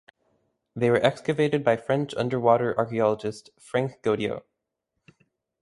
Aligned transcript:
They 0.75 0.89
were 0.89 0.97
excavated 1.05 1.63
by 1.63 1.77
French 1.77 2.15
underwater 2.15 2.75
archaeologist 2.75 3.51
Franck 3.59 4.01
Goddio. 4.01 4.41